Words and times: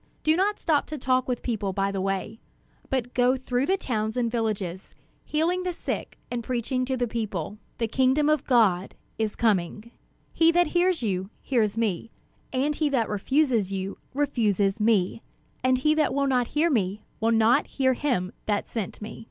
Do 0.23 0.35
not 0.35 0.59
stop 0.59 0.87
to 0.87 0.97
talk 0.97 1.27
with 1.27 1.43
people 1.43 1.73
by 1.73 1.91
the 1.91 2.01
way; 2.01 2.39
but 2.89 3.13
go 3.13 3.37
through 3.37 3.67
the 3.67 3.77
towns 3.77 4.17
and 4.17 4.31
villages, 4.31 4.95
healing 5.25 5.61
the 5.61 5.73
sick, 5.73 6.17
and 6.31 6.43
preaching 6.43 6.85
to 6.85 6.97
the 6.97 7.07
people, 7.07 7.59
'The 7.77 7.89
kingdom 7.89 8.27
of 8.27 8.43
God 8.43 8.95
is 9.19 9.35
coming,' 9.35 9.91
He 10.33 10.51
that 10.53 10.65
hears 10.65 11.03
you, 11.03 11.29
hears 11.39 11.77
me; 11.77 12.09
and 12.51 12.75
he 12.75 12.89
that 12.89 13.09
refuses 13.09 13.71
you, 13.71 13.99
refuses 14.15 14.79
me; 14.79 15.21
and 15.63 15.77
he 15.77 15.93
that 15.93 16.15
will 16.15 16.25
not 16.25 16.47
hear 16.57 16.71
me, 16.71 17.03
will 17.19 17.29
not 17.31 17.67
hear 17.67 17.93
him 17.93 18.33
that 18.47 18.67
sent 18.67 19.03
me." 19.03 19.19